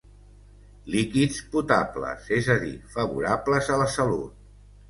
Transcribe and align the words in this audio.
Líquids 0.93 1.37
potables, 1.57 2.25
és 2.39 2.51
a 2.57 2.57
dir, 2.65 2.73
favorables 2.97 3.73
a 3.77 3.81
la 3.83 3.91
salut. 4.01 4.45